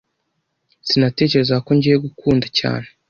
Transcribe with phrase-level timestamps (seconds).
[0.87, 2.87] Sinatekerezaga ko ngiye kugukunda cyane.